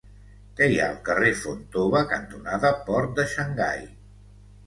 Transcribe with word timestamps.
Què 0.59 0.67
hi 0.69 0.77
ha 0.79 0.85
al 0.93 0.95
carrer 1.09 1.33
Fontova 1.41 2.01
cantonada 2.13 2.73
Port 2.87 3.13
de 3.19 3.27
Xangai? 3.35 3.85